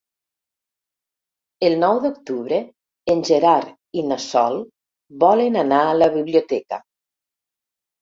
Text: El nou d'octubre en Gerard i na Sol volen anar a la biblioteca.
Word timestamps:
El 1.69 1.75
nou 1.83 1.99
d'octubre 2.07 2.59
en 3.15 3.23
Gerard 3.31 4.01
i 4.03 4.07
na 4.09 4.19
Sol 4.27 4.61
volen 5.29 5.63
anar 5.65 5.87
a 5.87 5.97
la 6.03 6.13
biblioteca. 6.21 6.85